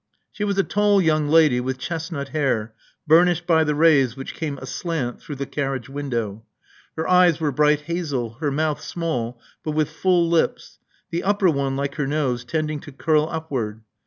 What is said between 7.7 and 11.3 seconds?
hazel; her mouth small, but with full lips, the